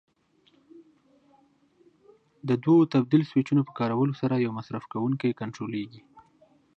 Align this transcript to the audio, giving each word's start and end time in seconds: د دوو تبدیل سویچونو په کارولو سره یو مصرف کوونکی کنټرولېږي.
د 2.47 2.49
دوو 2.63 2.89
تبدیل 2.93 3.23
سویچونو 3.31 3.61
په 3.67 3.73
کارولو 3.79 4.13
سره 4.21 4.43
یو 4.45 4.51
مصرف 4.59 4.83
کوونکی 4.91 5.37
کنټرولېږي. 5.39 6.01